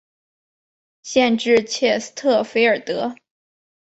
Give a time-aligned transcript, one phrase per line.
[1.03, 3.13] 县治切斯特菲尔德。